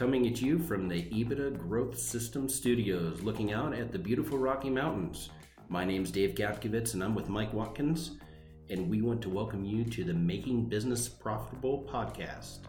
coming 0.00 0.26
at 0.26 0.40
you 0.40 0.58
from 0.58 0.88
the 0.88 1.02
EBITDA 1.10 1.58
Growth 1.58 1.98
System 1.98 2.48
Studios, 2.48 3.20
looking 3.20 3.52
out 3.52 3.74
at 3.74 3.92
the 3.92 3.98
beautiful 3.98 4.38
Rocky 4.38 4.70
Mountains. 4.70 5.28
My 5.68 5.84
name's 5.84 6.10
Dave 6.10 6.34
Gapkevitz, 6.34 6.94
and 6.94 7.04
I'm 7.04 7.14
with 7.14 7.28
Mike 7.28 7.52
Watkins, 7.52 8.12
and 8.70 8.88
we 8.88 9.02
want 9.02 9.20
to 9.20 9.28
welcome 9.28 9.62
you 9.62 9.84
to 9.84 10.02
the 10.02 10.14
Making 10.14 10.70
Business 10.70 11.06
Profitable 11.06 11.86
podcast. 11.86 12.60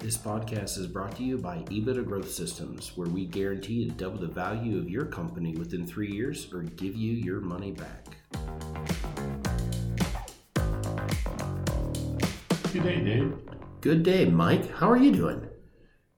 This 0.00 0.18
podcast 0.18 0.76
is 0.76 0.88
brought 0.88 1.16
to 1.16 1.24
you 1.24 1.38
by 1.38 1.56
EBITDA 1.70 2.04
Growth 2.04 2.30
Systems, 2.30 2.98
where 2.98 3.08
we 3.08 3.24
guarantee 3.24 3.88
to 3.88 3.94
double 3.94 4.18
the 4.18 4.26
value 4.26 4.76
of 4.76 4.90
your 4.90 5.06
company 5.06 5.56
within 5.56 5.86
three 5.86 6.12
years 6.12 6.52
or 6.52 6.64
give 6.64 6.94
you 6.94 7.14
your 7.14 7.40
money 7.40 7.72
back. 7.72 8.18
Good 12.74 12.82
day, 12.82 13.04
Dave. 13.04 13.38
Good 13.82 14.02
day, 14.02 14.24
Mike. 14.24 14.68
How 14.68 14.90
are 14.90 14.96
you 14.96 15.12
doing? 15.12 15.48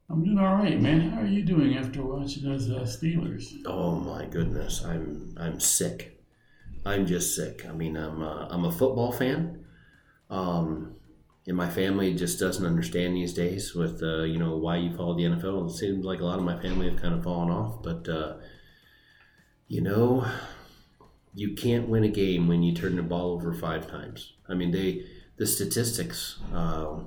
I'm 0.08 0.24
doing 0.24 0.38
all 0.38 0.54
right, 0.54 0.80
man. 0.80 1.10
How 1.10 1.20
are 1.20 1.26
you 1.26 1.42
doing 1.42 1.76
after 1.76 2.02
watching 2.02 2.44
those 2.44 2.70
uh, 2.70 2.80
Steelers? 2.80 3.52
Oh 3.66 3.96
my 3.96 4.24
goodness, 4.24 4.82
I'm 4.82 5.34
I'm 5.38 5.60
sick. 5.60 6.18
I'm 6.86 7.04
just 7.04 7.36
sick. 7.36 7.66
I 7.68 7.72
mean, 7.72 7.94
I'm 7.94 8.22
uh, 8.22 8.48
I'm 8.48 8.64
a 8.64 8.72
football 8.72 9.12
fan. 9.12 9.66
Um, 10.30 10.96
and 11.46 11.58
my 11.58 11.68
family 11.68 12.14
just 12.14 12.40
doesn't 12.40 12.64
understand 12.64 13.14
these 13.14 13.34
days 13.34 13.74
with 13.74 14.02
uh, 14.02 14.22
you 14.22 14.38
know 14.38 14.56
why 14.56 14.78
you 14.78 14.96
follow 14.96 15.14
the 15.14 15.24
NFL. 15.24 15.68
It 15.68 15.74
seems 15.74 16.06
like 16.06 16.20
a 16.20 16.24
lot 16.24 16.38
of 16.38 16.44
my 16.46 16.58
family 16.62 16.88
have 16.88 17.02
kind 17.02 17.12
of 17.14 17.22
fallen 17.22 17.50
off, 17.50 17.82
but 17.82 18.08
uh, 18.08 18.36
you 19.68 19.82
know, 19.82 20.26
you 21.34 21.54
can't 21.54 21.90
win 21.90 22.04
a 22.04 22.08
game 22.08 22.48
when 22.48 22.62
you 22.62 22.74
turn 22.74 22.96
the 22.96 23.02
ball 23.02 23.32
over 23.32 23.52
five 23.52 23.90
times. 23.90 24.32
I 24.48 24.54
mean, 24.54 24.70
they 24.70 25.04
the 25.36 25.46
statistics. 25.46 26.38
Uh, 26.52 27.00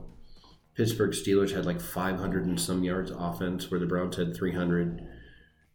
Pittsburgh 0.76 1.12
Steelers 1.12 1.54
had 1.54 1.66
like 1.66 1.82
500 1.82 2.46
and 2.46 2.60
some 2.60 2.84
yards 2.84 3.12
offense, 3.12 3.70
where 3.70 3.80
the 3.80 3.86
Browns 3.86 4.16
had 4.16 4.36
300. 4.36 5.02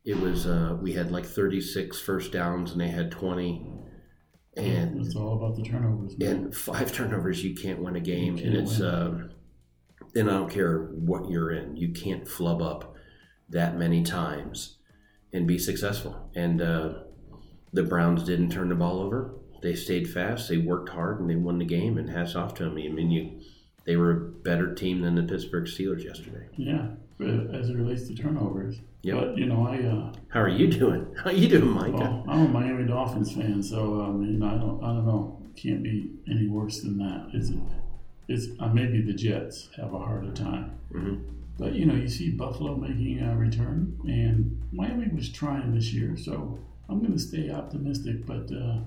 It 0.04 0.18
was 0.18 0.46
uh, 0.46 0.76
we 0.80 0.92
had 0.92 1.10
like 1.10 1.26
36 1.26 2.00
first 2.00 2.32
downs, 2.32 2.72
and 2.72 2.80
they 2.80 2.88
had 2.88 3.10
20 3.10 3.74
and 4.56 5.04
it's 5.04 5.16
all 5.16 5.36
about 5.36 5.56
the 5.56 5.62
turnovers. 5.62 6.16
Man. 6.18 6.28
And 6.28 6.54
five 6.54 6.92
turnovers, 6.94 7.44
you 7.44 7.54
can't 7.54 7.82
win 7.82 7.96
a 7.96 8.00
game, 8.00 8.36
and 8.38 8.54
it's 8.54 8.80
um, 8.80 9.30
and 10.14 10.30
I 10.30 10.34
don't 10.34 10.50
care 10.50 10.90
what 10.92 11.30
you're 11.30 11.50
in, 11.50 11.76
you 11.76 11.92
can't 11.92 12.26
flub 12.26 12.62
up 12.62 12.94
that 13.48 13.76
many 13.76 14.02
times 14.02 14.78
and 15.32 15.46
be 15.46 15.58
successful. 15.58 16.30
And 16.34 16.62
uh, 16.62 16.94
the 17.72 17.82
Browns 17.82 18.22
didn't 18.24 18.50
turn 18.50 18.68
the 18.68 18.74
ball 18.74 19.00
over; 19.00 19.34
they 19.64 19.74
stayed 19.74 20.08
fast, 20.08 20.48
they 20.48 20.58
worked 20.58 20.90
hard, 20.90 21.20
and 21.20 21.28
they 21.28 21.36
won 21.36 21.58
the 21.58 21.64
game. 21.64 21.96
And 21.98 22.10
hats 22.10 22.36
off 22.36 22.54
to 22.56 22.64
them. 22.64 22.72
I 22.72 22.88
mean, 22.88 23.10
you 23.10 23.40
they 23.84 23.96
were 23.96 24.10
a 24.10 24.20
better 24.20 24.74
team 24.74 25.00
than 25.00 25.14
the 25.14 25.22
Pittsburgh 25.22 25.64
Steelers 25.64 26.04
yesterday. 26.04 26.46
Yeah, 26.56 26.88
as 27.20 27.70
it 27.70 27.76
relates 27.76 28.06
to 28.08 28.14
turnovers. 28.14 28.76
Yep. 29.02 29.16
But 29.18 29.38
you 29.38 29.46
know, 29.46 29.66
I. 29.66 29.78
Uh, 29.82 30.12
How 30.28 30.40
are 30.40 30.48
you 30.48 30.68
doing? 30.68 31.06
How 31.16 31.30
are 31.30 31.34
you 31.34 31.48
doing, 31.48 31.70
Mike? 31.70 31.94
well, 31.94 32.24
I'm 32.28 32.46
a 32.46 32.48
Miami 32.48 32.84
Dolphins 32.86 33.32
fan, 33.34 33.62
so 33.62 34.00
um, 34.02 34.22
you 34.22 34.38
know, 34.38 34.46
I 34.46 34.58
don't, 34.58 34.84
I 34.84 34.86
don't 34.88 35.06
know, 35.06 35.42
can't 35.56 35.82
be 35.82 36.10
any 36.30 36.46
worse 36.46 36.80
than 36.82 36.98
that. 36.98 37.30
It's, 37.32 37.50
it's 38.28 38.46
uh, 38.60 38.68
maybe 38.68 39.02
the 39.02 39.12
Jets 39.14 39.68
have 39.76 39.92
a 39.92 39.98
harder 39.98 40.32
time. 40.32 40.78
Mhm. 40.92 41.22
But 41.58 41.74
you 41.74 41.86
know, 41.86 41.94
you 41.94 42.08
see 42.08 42.30
Buffalo 42.30 42.76
making 42.76 43.20
a 43.20 43.36
return, 43.36 43.98
and 44.04 44.60
Miami 44.72 45.08
was 45.08 45.28
trying 45.30 45.74
this 45.74 45.92
year, 45.92 46.16
so 46.16 46.58
I'm 46.88 47.00
going 47.00 47.12
to 47.12 47.18
stay 47.18 47.50
optimistic. 47.50 48.26
But 48.26 48.50
uh, 48.52 48.78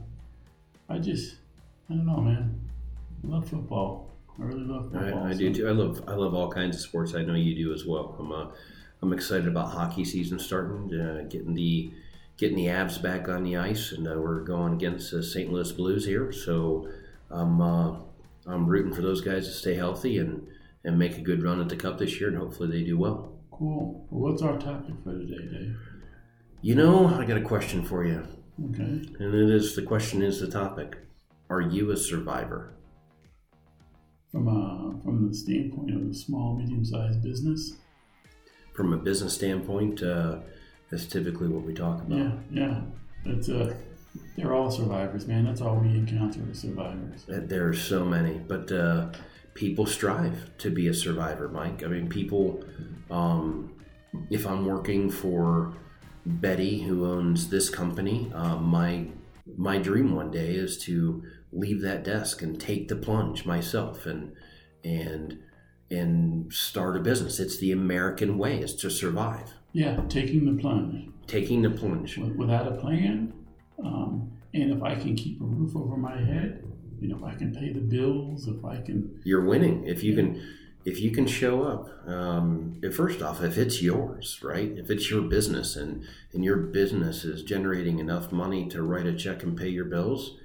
I 0.90 0.98
just, 1.00 1.36
I 1.90 1.94
don't 1.94 2.06
know, 2.06 2.18
man. 2.22 2.60
I 3.24 3.28
love 3.28 3.50
football. 3.50 4.16
I 4.40 4.44
really 4.44 4.64
love 4.64 4.92
football. 4.92 5.24
I, 5.26 5.30
I 5.30 5.32
so- 5.34 5.40
do 5.40 5.54
too. 5.54 5.68
I 5.68 5.72
love 5.72 6.04
I 6.08 6.14
love 6.14 6.34
all 6.34 6.52
kinds 6.52 6.76
of 6.78 6.82
sports. 6.82 7.16
I 7.16 7.24
know 7.24 7.34
you 7.34 7.56
do 7.56 7.74
as 7.74 7.86
well. 7.86 8.16
I'm 8.20 8.32
uh, 8.32 8.48
I'm 9.02 9.14
excited 9.14 9.48
about 9.48 9.72
hockey 9.72 10.06
season 10.06 10.40
starting, 10.40 10.94
uh, 11.00 11.26
getting 11.30 11.54
the 11.54 11.92
getting 12.38 12.58
the 12.58 12.68
Avs 12.68 13.02
back 13.02 13.28
on 13.28 13.44
the 13.44 13.58
ice, 13.58 13.92
and 13.92 14.08
uh, 14.08 14.16
we're 14.16 14.42
going 14.42 14.74
against 14.74 15.12
the 15.12 15.24
St. 15.24 15.52
Louis 15.52 15.72
Blues 15.72 16.06
here. 16.06 16.32
So 16.32 16.88
I'm 17.32 17.60
uh, 17.62 17.96
I'm 18.46 18.68
rooting 18.68 18.94
for 18.94 19.02
those 19.02 19.22
guys 19.22 19.48
to 19.48 19.54
stay 19.54 19.76
healthy 19.76 20.18
and 20.20 20.48
and 20.84 20.98
make 20.98 21.18
a 21.18 21.22
good 21.22 21.44
run 21.44 21.60
at 21.60 21.70
the 21.70 21.76
Cup 21.76 21.98
this 21.98 22.20
year, 22.20 22.30
and 22.30 22.38
hopefully 22.38 22.70
they 22.70 22.84
do 22.86 22.98
well. 22.98 23.34
Cool. 23.52 24.06
Well, 24.12 24.32
what's 24.32 24.42
our 24.44 24.58
topic 24.58 24.94
for 25.04 25.14
today, 25.14 25.48
Dave? 25.52 25.76
You 26.62 26.76
know, 26.76 27.08
I 27.08 27.26
got 27.26 27.38
a 27.38 27.42
question 27.42 27.84
for 27.84 28.06
you, 28.06 28.26
Okay. 28.64 28.84
and 29.20 29.36
it 29.36 29.50
is 29.50 29.76
the 29.76 29.84
question 29.84 30.22
is 30.22 30.40
the 30.40 30.48
topic: 30.48 30.98
Are 31.50 31.62
you 31.62 31.92
a 31.92 31.98
survivor? 31.98 32.74
From 34.32 34.48
a, 34.48 35.04
from 35.04 35.30
the 35.30 35.34
standpoint 35.34 35.96
of 35.96 36.10
a 36.10 36.14
small, 36.14 36.58
medium-sized 36.58 37.24
business. 37.24 37.78
From 38.74 38.94
a 38.94 38.98
business 38.98 39.34
standpoint, 39.34 40.04
uh, 40.04 40.40
that's 40.90 41.06
typically 41.06 41.48
what 41.48 41.64
we 41.64 41.74
talk 41.74 42.02
about. 42.02 42.18
Yeah, 42.18 42.32
yeah. 42.52 42.82
It's 43.26 43.50
uh, 43.50 43.74
they're 44.36 44.54
all 44.54 44.72
survivors, 44.72 45.28
man. 45.28 45.46
That's 45.46 45.62
all 45.62 45.78
we 45.78 45.90
encounter 45.90 46.42
as 46.52 46.60
survivors. 46.60 47.26
There 47.28 47.68
are 47.68 47.74
so 47.74 48.04
many, 48.04 48.40
but 48.40 48.72
uh, 48.72 49.10
people 49.54 49.86
strive 49.86 50.58
to 50.60 50.70
be 50.70 50.88
a 50.88 50.94
survivor, 50.94 51.48
Mike. 51.48 51.84
I 51.84 51.88
mean, 51.88 52.10
people. 52.10 52.64
Um, 53.10 53.74
if 54.30 54.48
I'm 54.48 54.66
working 54.66 55.10
for 55.10 55.74
Betty, 56.28 56.82
who 56.82 57.06
owns 57.06 57.50
this 57.50 57.70
company, 57.70 58.32
uh, 58.34 58.58
my 58.58 59.08
my 59.58 59.78
dream 59.78 60.14
one 60.14 60.30
day 60.30 60.56
is 60.56 60.78
to 60.80 61.24
leave 61.52 61.82
that 61.82 62.04
desk 62.04 62.42
and 62.42 62.60
take 62.60 62.90
the 62.90 62.96
plunge 62.96 63.46
myself 63.46 64.06
and 64.06 64.34
and 64.84 65.40
and 65.90 66.52
start 66.52 66.98
a 66.98 67.00
business. 67.00 67.40
It's 67.40 67.58
the 67.58 67.72
American 67.72 68.38
way: 68.38 68.60
is 68.60 68.76
to 68.76 68.90
survive. 68.90 69.54
Yeah, 69.74 70.02
taking 70.10 70.46
the 70.46 70.62
plunge 70.62 71.10
Taking 71.28 71.62
the 71.62 71.70
plunge. 71.70 72.18
Without 72.18 72.68
a 72.68 72.76
plan, 72.76 73.34
um, 73.84 74.32
and 74.54 74.72
if 74.72 74.82
I 74.82 74.96
can 74.96 75.16
keep 75.16 75.42
a 75.42 75.44
roof 75.44 75.76
over 75.76 75.98
my 75.98 76.18
head, 76.18 76.64
you 77.00 77.10
know, 77.10 77.18
if 77.18 77.24
I 77.24 77.36
can 77.36 77.54
pay 77.54 77.74
the 77.74 77.82
bills, 77.82 78.48
if 78.48 78.64
I 78.64 78.82
can, 78.82 79.20
you're 79.24 79.46
winning 79.46 79.86
if 79.86 80.04
you 80.04 80.16
can 80.16 80.42
if 80.88 81.02
you 81.02 81.12
can 81.12 81.28
show 81.28 81.64
up 81.64 81.90
um, 82.08 82.80
first 82.96 83.22
off 83.22 83.44
if 83.44 83.58
it's 83.58 83.82
yours 83.82 84.40
right 84.42 84.72
if 84.78 84.90
it's 84.90 85.12
your 85.12 85.22
business 85.22 85.76
and 85.76 86.02
and 86.32 86.46
your 86.46 86.56
business 86.56 87.26
is 87.26 87.44
generating 87.44 88.00
enough 88.00 88.32
money 88.32 88.70
to 88.70 88.82
write 88.82 89.06
a 89.06 89.14
check 89.14 89.44
and 89.44 89.58
pay 89.58 89.68
your 89.68 89.84
bills 89.84 90.38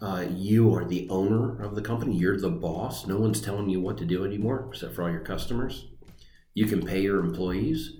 uh, 0.00 0.24
you 0.30 0.74
are 0.74 0.84
the 0.86 1.06
owner 1.10 1.62
of 1.62 1.74
the 1.74 1.82
company 1.82 2.16
you're 2.16 2.40
the 2.40 2.48
boss 2.48 3.06
no 3.06 3.18
one's 3.18 3.40
telling 3.40 3.68
you 3.68 3.78
what 3.78 3.98
to 3.98 4.06
do 4.06 4.24
anymore 4.24 4.66
except 4.70 4.94
for 4.94 5.02
all 5.02 5.10
your 5.10 5.20
customers 5.20 5.88
you 6.54 6.64
can 6.64 6.84
pay 6.84 7.02
your 7.02 7.20
employees 7.20 7.98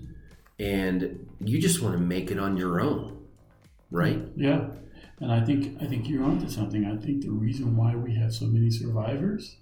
and 0.57 1.29
you 1.39 1.61
just 1.61 1.83
want 1.83 1.93
to 1.93 2.01
make 2.01 2.31
it 2.31 2.39
on 2.39 2.57
your 2.57 2.81
own 2.81 3.23
right 3.91 4.21
yeah. 4.35 4.67
And 5.19 5.31
I 5.31 5.43
think 5.43 5.81
I 5.81 5.85
think 5.85 6.07
you're 6.07 6.23
onto 6.23 6.47
something. 6.47 6.85
I 6.85 6.95
think 6.95 7.23
the 7.23 7.31
reason 7.31 7.75
why 7.75 7.95
we 7.95 8.13
have 8.15 8.31
so 8.31 8.45
many 8.45 8.69
survivors 8.69 9.55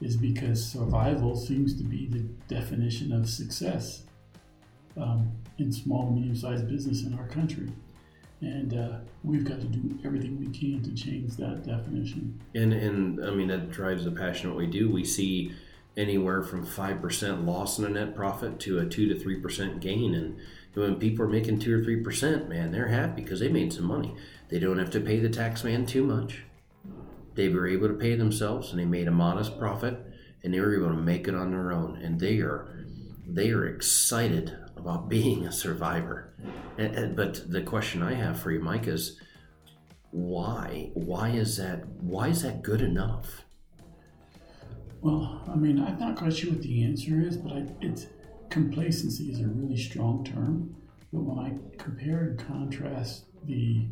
is 0.00 0.16
because 0.16 0.64
survival 0.64 1.34
seems 1.34 1.74
to 1.76 1.84
be 1.84 2.06
the 2.06 2.20
definition 2.54 3.12
of 3.12 3.28
success 3.28 4.02
um, 4.96 5.30
in 5.58 5.72
small, 5.72 6.10
medium-sized 6.10 6.68
business 6.68 7.04
in 7.04 7.18
our 7.18 7.26
country, 7.28 7.68
and 8.40 8.74
uh, 8.74 8.98
we've 9.24 9.44
got 9.44 9.60
to 9.60 9.66
do 9.66 9.98
everything 10.04 10.38
we 10.38 10.46
can 10.46 10.82
to 10.82 10.92
change 10.94 11.36
that 11.36 11.64
definition. 11.64 12.38
And 12.54 12.72
and 12.72 13.24
I 13.24 13.30
mean 13.30 13.48
that 13.48 13.70
drives 13.70 14.04
the 14.04 14.10
passion 14.10 14.50
what 14.50 14.58
we 14.58 14.66
do. 14.66 14.90
We 14.90 15.04
see 15.04 15.52
anywhere 15.96 16.42
from 16.42 16.66
five 16.66 17.00
percent 17.00 17.46
loss 17.46 17.78
in 17.78 17.86
a 17.86 17.88
net 17.88 18.14
profit 18.14 18.60
to 18.60 18.78
a 18.78 18.86
two 18.86 19.08
to 19.08 19.18
three 19.18 19.40
percent 19.40 19.80
gain. 19.80 20.14
And 20.14 20.36
when 20.74 20.96
people 20.96 21.24
are 21.24 21.28
making 21.28 21.58
two 21.60 21.78
or 21.78 21.82
three 21.82 22.02
percent, 22.02 22.48
man, 22.50 22.70
they're 22.70 22.88
happy 22.88 23.22
because 23.22 23.40
they 23.40 23.48
made 23.48 23.72
some 23.72 23.86
money. 23.86 24.14
They 24.48 24.58
don't 24.58 24.78
have 24.78 24.90
to 24.90 25.00
pay 25.00 25.18
the 25.18 25.30
tax 25.30 25.64
man 25.64 25.86
too 25.86 26.04
much. 26.04 26.42
They 27.36 27.48
were 27.48 27.68
able 27.68 27.88
to 27.88 27.94
pay 27.94 28.16
themselves, 28.16 28.70
and 28.70 28.80
they 28.80 28.84
made 28.84 29.08
a 29.08 29.12
modest 29.12 29.58
profit, 29.58 29.98
and 30.42 30.52
they 30.52 30.60
were 30.60 30.74
able 30.74 30.88
to 30.88 31.02
make 31.02 31.28
it 31.28 31.34
on 31.34 31.50
their 31.50 31.70
own. 31.70 31.96
And 31.96 32.18
they 32.18 32.38
are 32.38 32.84
they 33.28 33.50
are 33.50 33.66
excited 33.66 34.56
about 34.76 35.08
being 35.16 35.46
a 35.46 35.52
survivor. 35.52 36.34
And, 36.78 36.94
and, 36.94 37.16
but 37.16 37.50
the 37.50 37.62
question 37.62 38.02
I 38.02 38.14
have 38.14 38.40
for 38.40 38.50
you, 38.50 38.60
Mike, 38.60 38.86
is 38.86 39.20
why? 40.10 40.90
Why 40.94 41.30
is 41.30 41.56
that? 41.58 41.86
Why 42.00 42.28
is 42.28 42.42
that 42.42 42.62
good 42.62 42.80
enough? 42.80 43.44
Well, 45.02 45.42
I 45.48 45.54
mean, 45.54 45.78
I'm 45.78 45.98
not 45.98 46.16
quite 46.16 46.34
sure 46.34 46.50
what 46.50 46.62
the 46.62 46.82
answer 46.82 47.20
is, 47.20 47.36
but 47.36 47.52
I, 47.52 47.66
it's 47.80 48.06
complacency 48.48 49.24
is 49.24 49.40
a 49.40 49.46
really 49.46 49.76
strong 49.76 50.24
term. 50.24 50.74
But 51.12 51.20
when 51.20 51.38
I 51.38 51.76
compare 51.78 52.20
and 52.24 52.38
contrast 52.38 53.24
the 53.44 53.86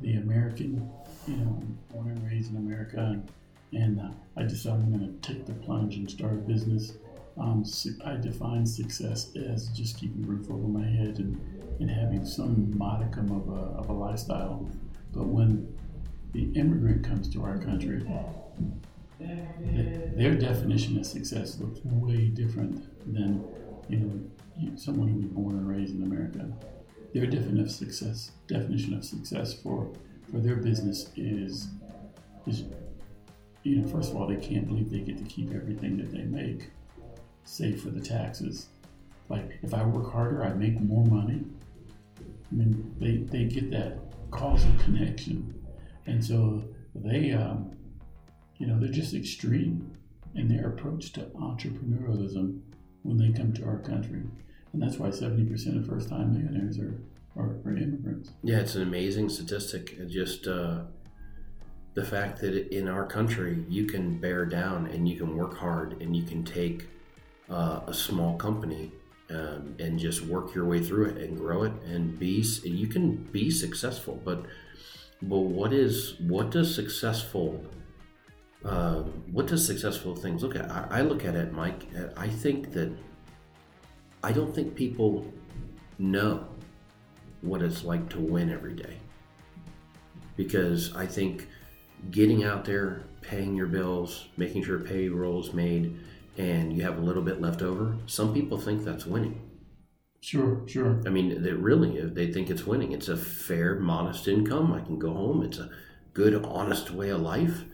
the 0.00 0.14
American, 0.14 0.90
you 1.26 1.36
know, 1.36 1.62
born 1.92 2.08
and 2.08 2.30
raised 2.30 2.50
in 2.50 2.56
America, 2.56 2.98
and, 2.98 3.30
and 3.72 4.00
uh, 4.00 4.10
I 4.36 4.44
decided 4.44 4.84
I'm 4.84 4.96
going 4.96 5.20
to 5.20 5.28
take 5.28 5.46
the 5.46 5.52
plunge 5.52 5.96
and 5.96 6.10
start 6.10 6.32
a 6.32 6.36
business. 6.36 6.92
Um, 7.38 7.64
I 8.04 8.16
define 8.16 8.64
success 8.64 9.34
as 9.36 9.68
just 9.68 9.98
keeping 9.98 10.24
a 10.24 10.26
roof 10.26 10.50
over 10.50 10.66
my 10.66 10.86
head 10.86 11.18
and, 11.18 11.38
and 11.80 11.90
having 11.90 12.24
some 12.24 12.76
modicum 12.78 13.30
of 13.30 13.48
a, 13.48 13.78
of 13.78 13.90
a 13.90 13.92
lifestyle. 13.92 14.68
But 15.12 15.26
when 15.26 15.76
the 16.32 16.44
immigrant 16.58 17.04
comes 17.04 17.28
to 17.34 17.42
our 17.42 17.58
country, 17.58 18.06
their 19.18 20.34
definition 20.34 20.98
of 20.98 21.06
success 21.06 21.58
looks 21.58 21.80
way 21.84 22.28
different 22.28 22.86
than 23.12 23.44
you 23.88 23.98
know 23.98 24.76
someone 24.76 25.08
who 25.08 25.16
was 25.16 25.26
born 25.26 25.56
and 25.56 25.68
raised 25.68 25.94
in 25.94 26.02
America. 26.02 26.50
Their 27.14 27.26
definition 27.26 27.60
of 27.60 27.70
success, 27.70 28.32
definition 28.46 28.94
of 28.94 29.04
success 29.04 29.54
for 29.54 29.90
for 30.30 30.38
their 30.38 30.56
business 30.56 31.10
is 31.16 31.68
is 32.46 32.64
you 33.62 33.76
know 33.76 33.88
first 33.88 34.10
of 34.10 34.16
all 34.16 34.26
they 34.26 34.36
can't 34.36 34.66
believe 34.66 34.90
they 34.90 35.00
get 35.00 35.18
to 35.18 35.24
keep 35.24 35.52
everything 35.54 35.96
that 35.96 36.10
they 36.12 36.22
make, 36.22 36.70
save 37.44 37.82
for 37.82 37.90
the 37.90 38.00
taxes. 38.00 38.68
Like 39.28 39.58
if 39.62 39.74
I 39.74 39.84
work 39.84 40.12
harder, 40.12 40.44
I 40.44 40.52
make 40.52 40.80
more 40.80 41.04
money. 41.04 41.44
I 42.20 42.54
mean, 42.54 42.94
they, 43.00 43.16
they 43.16 43.44
get 43.44 43.72
that 43.72 43.98
causal 44.30 44.70
connection, 44.78 45.52
and 46.06 46.24
so 46.24 46.62
they, 46.94 47.32
um, 47.32 47.72
you 48.58 48.68
know, 48.68 48.78
they're 48.78 48.88
just 48.88 49.14
extreme 49.14 49.90
in 50.36 50.46
their 50.46 50.68
approach 50.68 51.12
to 51.14 51.22
entrepreneurialism 51.34 52.60
when 53.02 53.16
they 53.16 53.36
come 53.36 53.52
to 53.54 53.64
our 53.66 53.78
country, 53.78 54.22
and 54.72 54.80
that's 54.80 54.96
why 54.96 55.10
seventy 55.10 55.44
percent 55.44 55.76
of 55.76 55.86
first-time 55.86 56.32
millionaires 56.34 56.78
are, 56.78 56.94
immigrants. 57.38 58.32
Yeah, 58.42 58.60
it's 58.60 58.74
an 58.74 58.82
amazing 58.82 59.28
statistic. 59.28 60.08
Just 60.08 60.46
uh, 60.46 60.84
the 61.94 62.04
fact 62.04 62.40
that 62.40 62.74
in 62.74 62.88
our 62.88 63.06
country 63.06 63.64
you 63.68 63.86
can 63.86 64.18
bear 64.18 64.44
down 64.44 64.86
and 64.86 65.08
you 65.08 65.16
can 65.16 65.36
work 65.36 65.56
hard 65.56 66.00
and 66.02 66.14
you 66.16 66.22
can 66.22 66.44
take 66.44 66.88
uh, 67.50 67.80
a 67.86 67.94
small 67.94 68.36
company 68.36 68.92
um, 69.30 69.74
and 69.78 69.98
just 69.98 70.22
work 70.22 70.54
your 70.54 70.66
way 70.66 70.82
through 70.82 71.06
it 71.06 71.16
and 71.18 71.36
grow 71.36 71.64
it 71.64 71.72
and 71.84 72.18
be 72.18 72.44
you 72.64 72.86
can 72.86 73.16
be 73.16 73.50
successful. 73.50 74.20
But 74.24 74.44
but 75.22 75.40
what 75.40 75.72
is 75.72 76.14
what 76.20 76.50
does 76.50 76.74
successful 76.74 77.64
uh, 78.64 79.02
what 79.30 79.46
does 79.46 79.64
successful 79.64 80.16
things 80.16 80.42
look 80.42 80.56
at? 80.56 80.70
I, 80.70 80.86
I 80.90 81.00
look 81.02 81.24
at 81.24 81.34
it, 81.34 81.52
Mike. 81.52 81.86
I 82.16 82.28
think 82.28 82.72
that 82.72 82.92
I 84.22 84.32
don't 84.32 84.54
think 84.54 84.74
people 84.74 85.32
know 85.98 86.46
what 87.42 87.62
it's 87.62 87.84
like 87.84 88.08
to 88.10 88.20
win 88.20 88.50
every 88.50 88.74
day. 88.74 88.96
Because 90.36 90.94
I 90.94 91.06
think 91.06 91.48
getting 92.10 92.44
out 92.44 92.64
there, 92.64 93.04
paying 93.20 93.56
your 93.56 93.66
bills, 93.66 94.28
making 94.36 94.64
sure 94.64 94.78
payroll's 94.78 95.52
made, 95.52 95.98
and 96.36 96.76
you 96.76 96.82
have 96.82 96.98
a 96.98 97.00
little 97.00 97.22
bit 97.22 97.40
left 97.40 97.62
over, 97.62 97.96
some 98.06 98.34
people 98.34 98.58
think 98.58 98.84
that's 98.84 99.06
winning. 99.06 99.40
Sure, 100.20 100.62
sure. 100.66 101.00
I 101.06 101.10
mean, 101.10 101.42
they 101.42 101.52
really 101.52 102.00
they 102.00 102.32
think 102.32 102.50
it's 102.50 102.66
winning. 102.66 102.92
It's 102.92 103.08
a 103.08 103.16
fair, 103.16 103.76
modest 103.76 104.26
income. 104.26 104.72
I 104.72 104.80
can 104.80 104.98
go 104.98 105.12
home. 105.12 105.42
It's 105.42 105.58
a 105.58 105.70
good, 106.14 106.34
honest 106.44 106.90
way 106.90 107.10
of 107.10 107.20
life. 107.20 107.64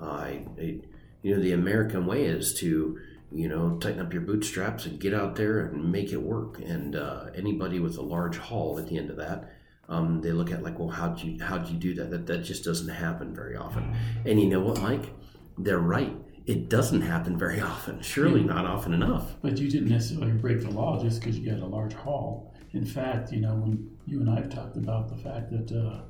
I, 0.00 0.44
I, 0.58 0.80
you 1.22 1.34
know, 1.34 1.42
the 1.42 1.52
American 1.52 2.06
way 2.06 2.24
is 2.24 2.54
to, 2.60 3.00
you 3.30 3.48
know, 3.48 3.76
tighten 3.78 4.00
up 4.00 4.12
your 4.12 4.22
bootstraps 4.22 4.86
and 4.86 4.98
get 4.98 5.12
out 5.12 5.36
there 5.36 5.66
and 5.66 5.92
make 5.92 6.12
it 6.12 6.22
work. 6.22 6.58
And 6.60 6.96
uh, 6.96 7.26
anybody 7.34 7.78
with 7.78 7.98
a 7.98 8.02
large 8.02 8.38
haul 8.38 8.78
at 8.78 8.88
the 8.88 8.98
end 8.98 9.10
of 9.10 9.16
that, 9.16 9.52
um, 9.88 10.20
they 10.20 10.32
look 10.32 10.50
at 10.50 10.62
like, 10.62 10.78
well, 10.78 10.88
how'd 10.88 11.20
you 11.20 11.42
how'd 11.42 11.68
you 11.68 11.76
do 11.76 11.94
that? 11.94 12.10
That 12.10 12.26
that 12.26 12.38
just 12.38 12.64
doesn't 12.64 12.88
happen 12.88 13.34
very 13.34 13.56
often. 13.56 13.96
And 14.26 14.40
you 14.40 14.48
know 14.48 14.60
what, 14.60 14.80
Mike? 14.80 15.12
They're 15.56 15.78
right. 15.78 16.14
It 16.46 16.68
doesn't 16.68 17.02
happen 17.02 17.38
very 17.38 17.60
often. 17.72 18.00
Surely 18.02 18.42
not 18.42 18.64
often 18.64 18.92
enough. 18.92 19.36
But 19.42 19.58
you 19.58 19.70
didn't 19.70 19.88
necessarily 19.88 20.32
break 20.32 20.60
the 20.60 20.70
law 20.70 21.02
just 21.02 21.20
because 21.20 21.38
you 21.38 21.50
had 21.50 21.60
a 21.60 21.66
large 21.66 21.94
haul. 21.94 22.54
In 22.72 22.84
fact, 22.84 23.32
you 23.32 23.40
know, 23.40 23.54
when 23.54 23.96
you 24.06 24.20
and 24.20 24.30
I 24.30 24.36
have 24.36 24.50
talked 24.50 24.76
about 24.76 25.08
the 25.08 25.16
fact 25.16 25.50
that 25.50 25.72
uh, 25.72 26.02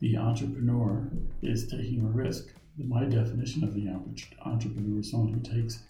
the 0.00 0.16
entrepreneur 0.16 1.08
is 1.42 1.66
taking 1.68 2.00
a 2.02 2.08
risk, 2.08 2.48
my 2.78 3.04
definition 3.04 3.64
of 3.64 3.74
the 3.74 3.88
entre- 3.88 4.36
entrepreneur 4.44 5.00
is 5.00 5.10
someone 5.10 5.32
who 5.32 5.40
takes, 5.40 5.84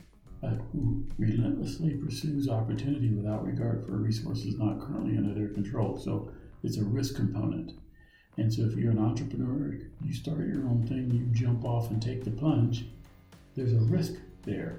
uh, 0.46 0.54
who 0.72 1.04
relentlessly 1.19 1.94
pursues 1.94 2.48
opportunity 2.48 3.10
without 3.10 3.44
regard 3.44 3.84
for 3.87 3.93
resources 3.93 4.56
not 4.58 4.81
currently 4.81 5.16
under 5.16 5.34
their 5.34 5.48
control. 5.48 5.98
So 5.98 6.31
it's 6.62 6.78
a 6.78 6.84
risk 6.84 7.16
component. 7.16 7.72
And 8.38 8.52
so 8.52 8.62
if 8.62 8.76
you're 8.76 8.93
an 8.93 8.98
entrepreneur, 8.98 9.78
you 10.04 10.12
start 10.12 10.46
your 10.46 10.66
own 10.69 10.87
thing, 10.87 11.10
you 11.10 11.26
jump 11.32 11.64
off 11.64 11.90
and 11.90 12.00
take 12.00 12.22
the 12.25 12.31
plunge, 12.31 12.87
there's 13.54 13.72
a 13.72 13.78
risk 13.78 14.14
there. 14.44 14.76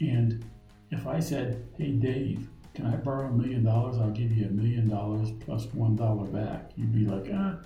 And 0.00 0.44
if 0.90 1.06
I 1.06 1.20
said, 1.20 1.64
hey, 1.78 1.92
Dave, 1.92 2.46
can 2.74 2.86
I 2.86 2.96
borrow 2.96 3.28
a 3.28 3.32
million 3.32 3.64
dollars? 3.64 3.98
I'll 3.98 4.10
give 4.10 4.32
you 4.32 4.46
a 4.46 4.50
million 4.50 4.88
dollars 4.88 5.30
plus 5.40 5.66
one 5.72 5.96
dollar 5.96 6.26
back. 6.26 6.70
You'd 6.76 6.92
be 6.92 7.06
like, 7.06 7.30
ah, 7.32 7.56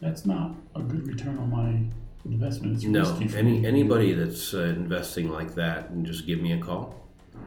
that's 0.00 0.26
not 0.26 0.54
a 0.74 0.82
good 0.82 1.06
return 1.06 1.38
on 1.38 1.50
my 1.50 1.84
investment. 2.26 2.74
It's 2.76 2.84
No, 2.84 3.00
risky 3.00 3.28
for 3.28 3.38
any 3.38 3.60
me." 3.60 3.66
anybody 3.66 4.12
that's 4.12 4.52
uh, 4.54 4.60
investing 4.76 5.30
like 5.30 5.54
that, 5.54 5.90
and 5.90 6.04
just 6.06 6.26
give 6.26 6.40
me 6.40 6.52
a 6.52 6.58
call. 6.58 6.94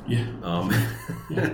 Yeah, 0.08 0.26
Um, 0.44 0.72
yeah. 1.30 1.48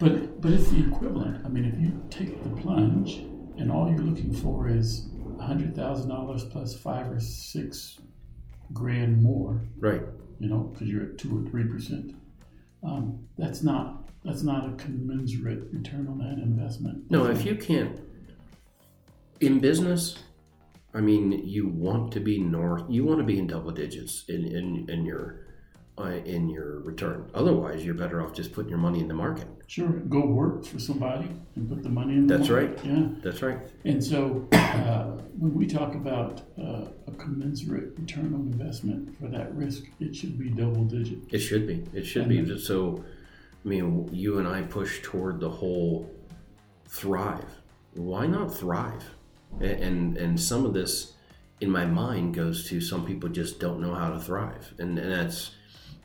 but 0.00 0.40
but 0.40 0.52
it's 0.52 0.70
the 0.70 0.86
equivalent. 0.86 1.44
I 1.44 1.48
mean, 1.48 1.64
if 1.64 1.78
you 1.80 2.02
take 2.10 2.42
the 2.42 2.50
plunge 2.60 3.16
and 3.58 3.70
all 3.72 3.90
you're 3.90 4.00
looking 4.00 4.32
for 4.32 4.68
is 4.68 5.08
hundred 5.40 5.74
thousand 5.74 6.08
dollars 6.10 6.44
plus 6.44 6.74
five 6.78 7.10
or 7.10 7.18
six 7.20 7.98
grand 8.72 9.22
more, 9.22 9.60
right. 9.78 10.02
you 10.38 10.48
know, 10.48 10.58
because 10.72 10.88
you're 10.88 11.04
at 11.04 11.18
two 11.18 11.38
or 11.44 11.50
three 11.50 11.64
percent. 11.64 12.14
Um, 12.82 13.26
that's 13.38 13.62
not 13.62 14.08
that's 14.24 14.42
not 14.42 14.68
a 14.68 14.72
commensurate 14.76 15.64
return 15.72 16.06
on 16.08 16.18
that 16.18 16.38
investment. 16.42 17.10
No, 17.10 17.26
if 17.26 17.44
you 17.44 17.54
can't 17.56 18.00
in 19.40 19.58
business, 19.60 20.18
I 20.96 21.00
mean, 21.00 21.42
you 21.44 21.68
want 21.68 22.12
to 22.12 22.20
be 22.20 22.38
north. 22.38 22.84
You 22.88 23.04
want 23.04 23.18
to 23.18 23.24
be 23.24 23.38
in 23.38 23.46
double 23.46 23.70
digits 23.70 24.24
in 24.28 24.46
in, 24.46 24.88
in 24.88 25.04
your 25.04 25.40
uh, 25.98 26.04
in 26.24 26.48
your 26.48 26.80
return. 26.80 27.30
Otherwise, 27.34 27.84
you're 27.84 27.94
better 27.94 28.22
off 28.22 28.32
just 28.32 28.52
putting 28.54 28.70
your 28.70 28.78
money 28.78 29.00
in 29.00 29.08
the 29.08 29.14
market. 29.14 29.46
Sure, 29.66 29.88
go 29.88 30.24
work 30.24 30.64
for 30.64 30.78
somebody 30.78 31.28
and 31.54 31.68
put 31.68 31.82
the 31.82 31.88
money 31.90 32.14
in. 32.14 32.26
The 32.26 32.38
That's 32.38 32.48
market. 32.48 32.76
right. 32.78 32.84
Yeah, 32.86 33.06
That's 33.22 33.42
right. 33.42 33.58
and 33.84 34.02
so 34.02 34.48
uh, 34.52 35.04
when 35.38 35.52
we 35.54 35.66
talk 35.66 35.94
about 35.94 36.40
uh, 36.58 36.86
a 37.06 37.12
commensurate 37.18 37.98
return 37.98 38.32
on 38.34 38.48
investment 38.52 39.18
for 39.18 39.28
that 39.28 39.54
risk, 39.54 39.84
it 40.00 40.16
should 40.16 40.38
be 40.38 40.48
double 40.48 40.84
digit. 40.84 41.18
It 41.30 41.40
should 41.40 41.66
be. 41.66 41.84
It 41.92 42.04
should 42.04 42.28
be. 42.28 42.40
Just 42.42 42.66
So, 42.66 43.04
I 43.64 43.68
mean, 43.68 44.08
you 44.12 44.38
and 44.38 44.48
I 44.48 44.62
push 44.62 45.02
toward 45.02 45.40
the 45.40 45.50
whole 45.50 46.10
thrive. 46.86 47.44
Why 47.94 48.26
not 48.26 48.54
thrive? 48.54 49.04
And 49.60 50.16
and 50.16 50.38
some 50.38 50.66
of 50.66 50.74
this, 50.74 51.14
in 51.60 51.70
my 51.70 51.86
mind, 51.86 52.34
goes 52.34 52.68
to 52.68 52.80
some 52.80 53.06
people 53.06 53.28
just 53.28 53.58
don't 53.58 53.80
know 53.80 53.94
how 53.94 54.10
to 54.10 54.20
thrive, 54.20 54.74
and 54.78 54.98
and 54.98 55.10
that's 55.10 55.52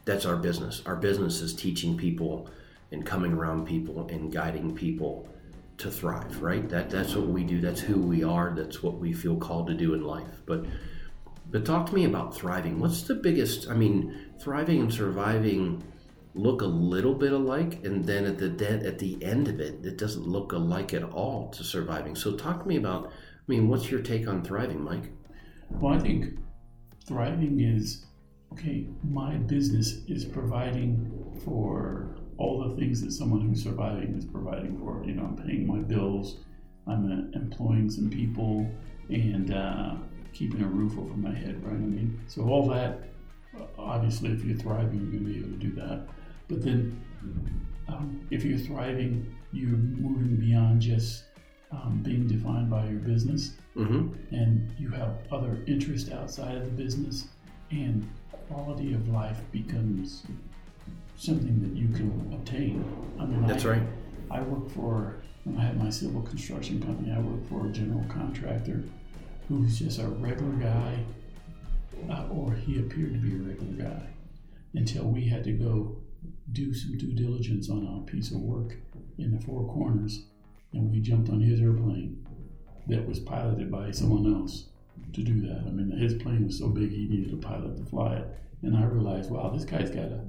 that's 0.06 0.26
our 0.26 0.38
business. 0.38 0.82
Our 0.86 0.96
business 0.96 1.42
is 1.42 1.54
teaching 1.54 1.98
people 1.98 2.50
and 2.92 3.06
coming 3.06 3.34
around 3.34 3.66
people 3.66 4.08
and 4.08 4.32
guiding 4.32 4.76
people 4.76 5.28
to 5.78 5.92
thrive. 5.92 6.42
Right. 6.42 6.68
That 6.70 6.90
that's 6.90 7.16
what 7.16 7.28
we 7.28 7.44
do. 7.44 7.60
That's 7.60 7.82
who 7.82 8.00
we 8.00 8.24
are. 8.24 8.54
That's 8.56 8.82
what 8.82 9.00
we 9.00 9.14
feel 9.14 9.38
called 9.38 9.68
to 9.68 9.74
do 9.74 9.94
in 9.94 10.04
life. 10.04 10.42
But 10.46 10.66
but 11.50 11.66
talk 11.66 11.88
to 11.88 11.96
me 11.96 12.06
about 12.06 12.36
thriving. 12.36 12.80
What's 12.80 13.04
the 13.04 13.16
biggest? 13.16 13.70
I 13.70 13.74
mean, 13.74 14.16
thriving 14.40 14.80
and 14.80 14.94
surviving 14.94 15.84
look 16.34 16.62
a 16.62 16.66
little 16.66 17.14
bit 17.14 17.34
alike, 17.34 17.84
and 17.84 18.06
then 18.06 18.26
at 18.26 18.38
the 18.38 18.48
de- 18.48 18.86
at 18.86 19.00
the 19.00 19.22
end 19.24 19.48
of 19.48 19.60
it, 19.60 19.86
it 19.86 19.98
doesn't 19.98 20.26
look 20.26 20.54
alike 20.54 20.94
at 20.94 21.04
all 21.04 21.50
to 21.50 21.64
surviving. 21.64 22.16
So 22.16 22.36
talk 22.36 22.62
to 22.62 22.68
me 22.68 22.78
about. 22.78 23.12
I 23.42 23.52
mean, 23.52 23.68
what's 23.68 23.90
your 23.90 24.02
take 24.02 24.28
on 24.28 24.44
thriving, 24.44 24.84
Mike? 24.84 25.12
Well, 25.70 25.94
I 25.94 26.00
think 26.00 26.38
thriving 27.06 27.60
is 27.60 28.06
okay. 28.54 28.88
My 29.04 29.36
business 29.36 30.00
is 30.08 30.26
providing 30.26 31.40
for 31.44 32.16
all 32.38 32.68
the 32.68 32.76
things 32.76 33.02
that 33.02 33.12
someone 33.12 33.42
who's 33.42 33.64
surviving 33.64 34.16
is 34.16 34.26
providing 34.26 34.78
for. 34.78 35.04
You 35.06 35.14
know, 35.14 35.24
I'm 35.24 35.36
paying 35.36 35.66
my 35.66 35.80
bills, 35.80 36.38
I'm 36.88 37.06
uh, 37.12 37.38
employing 37.38 37.90
some 37.90 38.10
people, 38.10 38.70
and 39.10 39.54
uh, 39.54 39.96
keeping 40.34 40.62
a 40.62 40.68
roof 40.68 40.98
over 40.98 41.16
my 41.16 41.34
head. 41.34 41.64
Right? 41.64 41.74
I 41.74 41.78
mean, 41.78 42.20
so 42.28 42.44
all 42.44 42.68
that. 42.70 43.10
Obviously, 43.78 44.32
if 44.32 44.46
you're 44.46 44.58
thriving, 44.58 45.02
you're 45.02 45.12
going 45.12 45.26
to 45.26 45.30
be 45.30 45.40
able 45.40 45.50
to 45.50 45.58
do 45.58 45.74
that. 45.74 46.08
But 46.48 46.64
then, 46.64 47.04
um, 47.90 48.26
if 48.32 48.46
you're 48.46 48.58
thriving, 48.58 49.36
you're 49.52 49.78
moving 49.78 50.38
beyond 50.38 50.82
just 50.82 51.26
um, 51.72 52.01
being 52.04 52.28
defined 52.28 52.70
by 52.70 52.86
your 52.88 53.00
business 53.00 53.54
Mm-hmm. 53.78 54.36
and 54.36 54.70
you 54.78 54.90
have 54.90 55.16
other 55.32 55.60
interests 55.66 56.12
outside 56.12 56.58
of 56.58 56.66
the 56.66 56.72
business, 56.72 57.30
and 57.70 58.06
quality 58.50 58.94
of 58.94 59.08
life 59.08 59.40
becomes 59.54 60.24
something 61.16 61.62
that 61.62 61.72
you 61.80 61.88
can 61.96 62.10
obtain. 62.34 62.84
I 63.18 63.25
mean, 63.25 63.48
That's 63.48 63.63
I, 63.63 63.70
right. 63.70 63.84
I 64.30 64.42
work 64.42 64.70
for, 64.72 65.22
when 65.46 65.58
I 65.58 65.63
had 65.63 65.82
my 65.82 65.90
civil 65.90 66.22
construction 66.22 66.82
company, 66.82 67.13
I 67.13 67.20
work 67.20 67.48
for 67.48 67.68
a 67.68 67.70
general 67.70 68.04
contractor 68.10 68.84
who's 69.48 69.80
just 69.80 70.00
a 70.00 70.08
regular 70.08 70.51
guy, 70.54 70.98
uh, 72.10 72.28
or 72.30 72.54
he 72.54 72.80
appeared 72.80 73.13
to 73.13 73.20
be 73.20 73.36
a 73.36 73.40
regular 73.40 73.90
guy, 73.90 74.08
until 74.74 75.06
we 75.06 75.30
had 75.30 75.46
to 75.46 75.54
go 75.54 75.96
do 76.51 76.74
some 76.74 76.98
due 76.98 77.13
diligence 77.13 77.70
on 77.70 78.04
a 78.04 78.12
piece 78.12 78.32
of 78.32 78.42
work 78.42 78.75
in 79.18 79.32
the 79.32 79.40
Four 79.46 79.66
Corners, 79.74 80.25
and 80.74 80.92
we 80.92 81.00
jumped 81.00 81.30
on 81.30 81.42
his 81.42 81.62
airplane 81.62 82.25
that 82.88 83.08
was 83.08 83.20
piloted 83.20 83.72
by 83.72 83.92
someone 83.92 84.34
else. 84.34 84.66
to 85.13 85.24
do 85.24 85.42
that. 85.42 85.63
I 85.68 85.72
mean, 85.72 85.92
his 85.98 86.13
plane 86.16 86.46
was 86.46 86.58
so 86.58 86.70
big 86.70 86.92
he 86.92 87.08
needed 87.08 87.34
a 87.34 87.38
pilot 87.38 87.78
to 87.78 87.86
fly 87.86 88.16
it, 88.16 88.28
and 88.63 88.78
I 88.78 88.86
realized, 88.86 89.30
wow, 89.30 89.50
this 89.50 89.66
guy's 89.66 89.90
got 89.90 90.06
a 90.06 90.22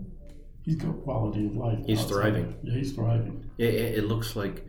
he's 0.62 0.76
got 0.76 1.02
quality 1.02 1.46
of 1.46 1.56
life. 1.56 1.78
He's 1.86 2.00
outside. 2.00 2.14
thriving. 2.14 2.54
Yeah, 2.62 2.74
he's 2.74 2.92
thriving. 2.92 3.50
It, 3.58 3.74
it, 3.74 4.04
looks 4.04 4.36
like 4.36 4.64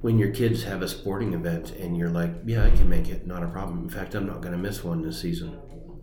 when 0.00 0.18
your 0.18 0.30
kids 0.30 0.64
have 0.64 0.82
a 0.82 0.88
sporting 0.88 1.32
event 1.32 1.72
and 1.72 1.96
you're 1.96 2.10
like, 2.10 2.30
yeah, 2.44 2.64
I 2.64 2.70
can 2.70 2.88
make 2.88 3.08
it, 3.08 3.26
not 3.26 3.42
a 3.42 3.48
problem. 3.48 3.82
In 3.82 3.90
fact, 3.90 4.14
I'm 4.14 4.26
not 4.26 4.40
going 4.40 4.52
to 4.52 4.58
miss 4.58 4.84
one 4.84 5.02
this 5.02 5.20
season. 5.20 5.58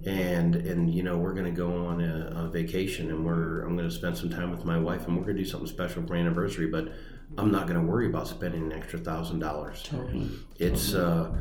And 0.06 0.56
and 0.56 0.94
you 0.94 1.04
know 1.04 1.18
we're 1.18 1.34
going 1.34 1.46
to 1.46 1.52
go 1.52 1.86
on 1.86 2.00
a, 2.00 2.46
a 2.46 2.50
vacation 2.50 3.10
and 3.10 3.26
we're 3.26 3.64
I'm 3.64 3.76
going 3.76 3.90
to 3.90 3.94
spend 3.94 4.18
some 4.18 4.30
time 4.30 4.50
with 4.50 4.64
my 4.64 4.80
wife 4.80 5.06
and 5.06 5.18
we're 5.18 5.24
going 5.24 5.36
to 5.36 5.44
do 5.44 5.50
something 5.50 5.68
special 5.68 6.08
for 6.08 6.16
anniversary. 6.16 6.68
But 6.68 6.94
I'm 7.38 7.52
not 7.52 7.68
going 7.68 7.80
to 7.80 7.86
worry 7.86 8.08
about 8.08 8.28
spending 8.28 8.64
an 8.64 8.72
extra 8.72 9.00
thousand 9.00 9.40
dollars. 9.40 9.84
Totally. 9.84 10.30
It's 10.58 10.94
uh, 10.94 11.36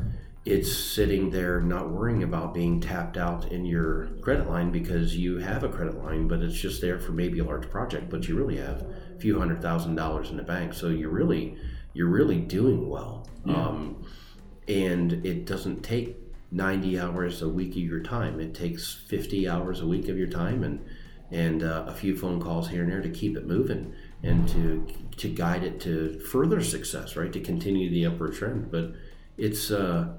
it's 0.45 0.73
sitting 0.73 1.29
there 1.29 1.59
not 1.61 1.89
worrying 1.89 2.23
about 2.23 2.53
being 2.53 2.79
tapped 2.79 3.17
out 3.17 3.51
in 3.51 3.65
your 3.65 4.07
credit 4.21 4.49
line 4.49 4.71
because 4.71 5.15
you 5.15 5.37
have 5.37 5.63
a 5.63 5.69
credit 5.69 5.97
line, 5.97 6.27
but 6.27 6.41
it's 6.41 6.59
just 6.59 6.81
there 6.81 6.99
for 6.99 7.11
maybe 7.11 7.39
a 7.39 7.43
large 7.43 7.69
project. 7.69 8.09
But 8.09 8.27
you 8.27 8.35
really 8.35 8.57
have 8.57 8.81
a 9.15 9.19
few 9.19 9.37
hundred 9.37 9.61
thousand 9.61 9.95
dollars 9.95 10.29
in 10.29 10.37
the 10.37 10.43
bank, 10.43 10.73
so 10.73 10.89
you're 10.89 11.09
really 11.09 11.57
you're 11.93 12.09
really 12.09 12.39
doing 12.39 12.87
well. 12.87 13.27
Yeah. 13.45 13.55
Um, 13.55 14.05
and 14.67 15.25
it 15.25 15.45
doesn't 15.45 15.81
take 15.81 16.15
90 16.51 16.99
hours 16.99 17.41
a 17.41 17.49
week 17.49 17.71
of 17.71 17.77
your 17.77 18.01
time. 18.01 18.39
It 18.39 18.53
takes 18.53 18.93
50 18.93 19.47
hours 19.47 19.81
a 19.81 19.87
week 19.87 20.07
of 20.07 20.17
your 20.17 20.27
time 20.27 20.63
and 20.63 20.85
and 21.31 21.61
uh, 21.61 21.85
a 21.87 21.93
few 21.93 22.17
phone 22.17 22.41
calls 22.41 22.69
here 22.69 22.81
and 22.81 22.91
there 22.91 23.01
to 23.01 23.09
keep 23.09 23.37
it 23.37 23.45
moving 23.45 23.93
and 24.23 24.47
to 24.49 24.85
to 25.17 25.29
guide 25.29 25.63
it 25.63 25.79
to 25.81 26.19
further 26.19 26.61
success, 26.61 27.15
right? 27.15 27.31
To 27.33 27.39
continue 27.39 27.89
the 27.89 28.05
upward 28.05 28.33
trend. 28.35 28.71
But 28.71 28.93
it's 29.37 29.71
uh, 29.71 30.13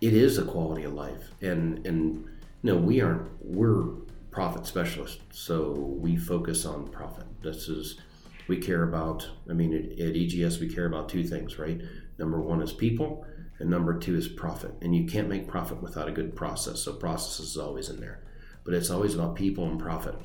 it 0.00 0.14
is 0.14 0.38
a 0.38 0.44
quality 0.44 0.84
of 0.84 0.92
life, 0.94 1.32
and 1.40 1.84
and 1.86 2.24
no, 2.62 2.76
we 2.76 3.00
aren't. 3.00 3.28
We're 3.40 3.84
profit 4.30 4.66
specialists, 4.66 5.22
so 5.30 5.72
we 5.72 6.16
focus 6.16 6.64
on 6.64 6.88
profit. 6.88 7.26
This 7.42 7.68
is 7.68 8.00
we 8.46 8.58
care 8.58 8.84
about. 8.84 9.28
I 9.48 9.52
mean, 9.52 9.74
at, 9.74 9.98
at 9.98 10.16
EGS, 10.16 10.60
we 10.60 10.72
care 10.72 10.86
about 10.86 11.08
two 11.08 11.24
things, 11.24 11.58
right? 11.58 11.80
Number 12.18 12.40
one 12.40 12.62
is 12.62 12.72
people, 12.72 13.24
and 13.58 13.70
number 13.70 13.98
two 13.98 14.16
is 14.16 14.28
profit. 14.28 14.72
And 14.82 14.94
you 14.94 15.06
can't 15.06 15.28
make 15.28 15.46
profit 15.48 15.82
without 15.82 16.08
a 16.08 16.12
good 16.12 16.34
process. 16.34 16.80
So 16.80 16.94
process 16.94 17.40
is 17.40 17.56
always 17.56 17.88
in 17.90 18.00
there, 18.00 18.22
but 18.64 18.74
it's 18.74 18.90
always 18.90 19.14
about 19.14 19.34
people 19.34 19.68
and 19.68 19.78
profit. 19.78 20.16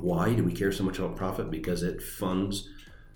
Why 0.00 0.34
do 0.34 0.44
we 0.44 0.52
care 0.52 0.72
so 0.72 0.84
much 0.84 0.98
about 0.98 1.16
profit? 1.16 1.50
Because 1.50 1.82
it 1.82 2.02
funds 2.02 2.68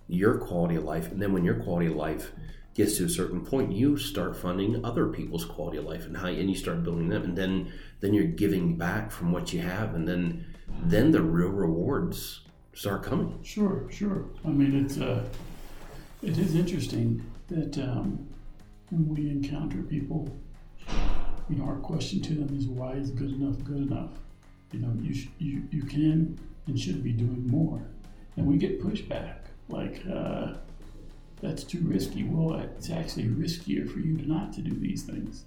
your 0.09 0.39
quality 0.39 0.77
of 0.77 0.85
life, 0.85 1.11
and 1.11 1.23
then 1.23 1.33
when 1.33 1.45
your 1.45 1.55
quality 1.55 1.87
of 1.87 1.95
life 1.95 2.33
gets 2.75 2.97
to 2.97 3.05
a 3.05 3.09
certain 3.09 3.45
point, 3.45 3.73
you 3.73 3.97
start 3.97 4.37
funding 4.37 4.85
other 4.85 5.09
people's 5.09 5.45
quality 5.45 5.79
of 5.79 5.85
life 5.85 6.07
and 6.07 6.17
how, 6.17 6.27
and 6.27 6.49
you 6.49 6.57
start 6.57 6.83
building 6.83 7.09
them, 7.09 7.23
and 7.23 7.37
then 7.37 7.73
then 8.01 8.15
you're 8.15 8.25
giving 8.25 8.77
back 8.77 9.11
from 9.11 9.33
what 9.33 9.53
you 9.53 9.61
have, 9.61 9.95
and 9.95 10.07
then 10.09 10.47
then 10.85 11.11
the 11.11 11.23
real 11.23 11.51
rewards 11.51 12.41
start 12.75 13.03
coming. 13.03 13.39
Sure, 13.43 13.87
sure. 13.91 14.27
I 14.45 14.49
mean, 14.49 14.85
it's 14.85 14.99
uh, 14.99 15.25
it 16.23 16.39
is 16.39 16.55
interesting 16.55 17.25
that 17.49 17.79
um, 17.79 18.27
when 18.91 19.09
we 19.09 19.31
encounter 19.31 19.83
people, 19.83 20.29
you 21.49 21.57
know, 21.57 21.65
our 21.65 21.77
question 21.77 22.21
to 22.23 22.35
them 22.35 22.57
is, 22.57 22.67
"Why 22.67 22.93
is 22.93 23.11
good 23.11 23.33
enough 23.33 23.63
good 23.65 23.91
enough?" 23.91 24.11
You 24.73 24.81
know, 24.81 24.93
you 25.01 25.15
you 25.39 25.63
you 25.71 25.83
can 25.83 26.39
and 26.67 26.79
should 26.79 27.03
be 27.03 27.13
doing 27.13 27.47
more, 27.47 27.83
and 28.37 28.47
we 28.47 28.57
get 28.57 28.83
pushback 28.83 29.37
like. 29.69 30.03
Uh, 30.07 30.55
that's 31.41 31.65
too 31.65 31.81
risky. 31.85 32.25
Well, 32.25 32.61
it's 32.61 32.91
actually 32.91 33.25
riskier 33.25 33.91
for 33.91 33.99
you 33.99 34.19
to 34.19 34.29
not 34.29 34.53
to 34.55 34.61
do 34.61 34.79
these 34.79 35.05
things, 35.05 35.47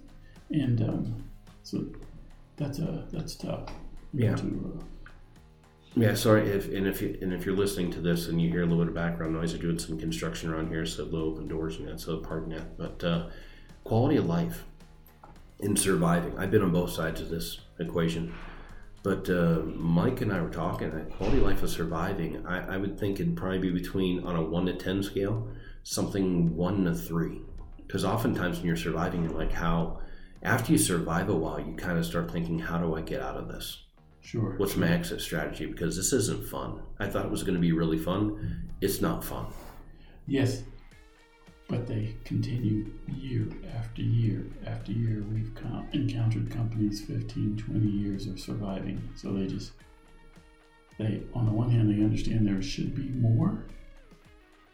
and 0.50 0.82
um, 0.82 1.24
so 1.62 1.84
that's 2.56 2.78
a 2.80 3.06
that's 3.12 3.36
tough. 3.36 3.68
Yeah. 4.12 4.34
To, 4.34 4.80
uh, 4.80 4.84
Yeah, 5.96 6.14
sorry 6.14 6.48
if 6.48 6.66
and 6.72 6.86
if 6.86 7.00
you, 7.00 7.16
and 7.22 7.32
if 7.32 7.46
you're 7.46 7.56
listening 7.56 7.92
to 7.92 8.00
this 8.00 8.26
and 8.28 8.40
you 8.42 8.50
hear 8.50 8.62
a 8.62 8.66
little 8.66 8.84
bit 8.84 8.88
of 8.88 8.94
background 8.94 9.34
noise, 9.34 9.52
they're 9.52 9.62
doing 9.62 9.78
some 9.78 9.98
construction 9.98 10.50
around 10.52 10.68
here, 10.68 10.84
so 10.84 11.04
low 11.04 11.26
open 11.26 11.46
doors 11.46 11.76
and 11.78 11.88
that, 11.88 12.00
so 12.00 12.16
pardon 12.16 12.50
that. 12.50 12.76
But 12.76 13.04
uh, 13.04 13.28
quality 13.84 14.16
of 14.16 14.26
life 14.26 14.64
in 15.60 15.76
surviving, 15.76 16.36
I've 16.36 16.50
been 16.50 16.62
on 16.62 16.72
both 16.72 16.90
sides 16.90 17.20
of 17.20 17.28
this 17.28 17.60
equation. 17.78 18.34
But 19.04 19.30
uh, 19.30 19.60
Mike 19.66 20.20
and 20.22 20.32
I 20.32 20.40
were 20.40 20.50
talking. 20.50 20.90
uh, 20.90 21.04
Quality 21.16 21.38
of 21.38 21.44
life 21.44 21.62
of 21.62 21.70
surviving, 21.70 22.44
I, 22.46 22.74
I 22.74 22.76
would 22.78 22.98
think 22.98 23.20
it'd 23.20 23.36
probably 23.36 23.58
be 23.58 23.70
between 23.70 24.24
on 24.24 24.34
a 24.34 24.42
one 24.42 24.66
to 24.66 24.74
ten 24.74 25.02
scale, 25.02 25.46
something 25.84 26.56
one 26.56 26.84
to 26.86 26.94
three. 26.94 27.42
Because 27.86 28.04
oftentimes 28.04 28.58
when 28.58 28.66
you're 28.66 28.76
surviving, 28.76 29.22
you're 29.22 29.38
like, 29.38 29.52
how 29.52 30.00
after 30.42 30.72
you 30.72 30.78
survive 30.78 31.28
a 31.28 31.34
while, 31.36 31.60
you 31.60 31.74
kind 31.76 31.98
of 31.98 32.04
start 32.04 32.30
thinking, 32.30 32.58
how 32.58 32.78
do 32.78 32.94
I 32.96 33.02
get 33.02 33.20
out 33.22 33.36
of 33.36 33.46
this? 33.48 33.82
sure. 34.20 34.54
what's 34.56 34.74
my 34.74 34.88
exit 34.88 35.20
strategy 35.20 35.66
because 35.66 35.96
this 35.98 36.10
isn't 36.14 36.48
fun 36.48 36.80
i 36.98 37.06
thought 37.06 37.26
it 37.26 37.30
was 37.30 37.42
going 37.42 37.54
to 37.54 37.60
be 37.60 37.72
really 37.72 37.98
fun 37.98 38.70
it's 38.80 39.02
not 39.02 39.22
fun 39.22 39.44
Yes, 40.26 40.62
but 41.68 41.86
they 41.86 42.16
continue 42.24 42.92
year 43.08 43.48
after 43.74 44.02
year 44.02 44.46
after 44.66 44.92
year. 44.92 45.24
We've 45.32 45.54
com- 45.54 45.88
encountered 45.92 46.50
companies 46.50 47.00
15, 47.04 47.56
20 47.56 47.86
years 47.86 48.26
of 48.26 48.38
surviving. 48.38 49.00
So 49.16 49.32
they 49.32 49.46
just, 49.46 49.72
they, 50.98 51.22
on 51.34 51.46
the 51.46 51.52
one 51.52 51.70
hand, 51.70 51.88
they 51.90 52.04
understand 52.04 52.46
there 52.46 52.60
should 52.62 52.94
be 52.94 53.08
more, 53.08 53.64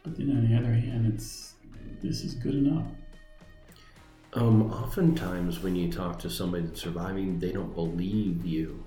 but 0.03 0.17
then 0.17 0.31
on 0.31 0.49
the 0.49 0.55
other 0.57 0.73
hand, 0.73 1.11
it's, 1.13 1.53
this 2.01 2.23
is 2.23 2.33
good 2.35 2.55
enough. 2.55 2.85
um, 4.33 4.71
oftentimes 4.71 5.59
when 5.61 5.75
you 5.75 5.91
talk 5.91 6.17
to 6.19 6.29
somebody 6.29 6.63
that's 6.65 6.81
surviving 6.81 7.37
they 7.39 7.51
don't 7.51 7.73
believe 7.75 8.45
you 8.45 8.83